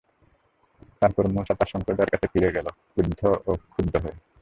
তারপর 1.01 1.23
মূসা 1.33 1.53
তার 1.59 1.71
সম্প্রদায়ের 1.73 2.11
কাছে 2.13 2.27
ফিরে 2.33 2.55
গেল 2.55 2.67
কুদ্ধ 2.93 3.19
ও 3.47 3.51
ক্ষুব্ধ 3.71 3.93
হয়ে। 4.03 4.17